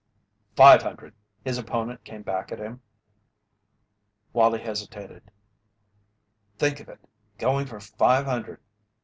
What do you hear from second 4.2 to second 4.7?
Wallie